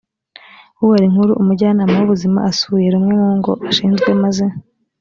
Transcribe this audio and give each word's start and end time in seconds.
ubara 0.83 1.03
inkuru 1.07 1.31
umujyanama 1.41 1.93
w 1.99 2.03
ubuzima 2.07 2.39
asuye 2.49 2.87
rumwe 2.93 3.13
mu 3.21 3.31
ngo 3.37 3.51
ashinzwe 3.69 4.09
maze 4.21 4.45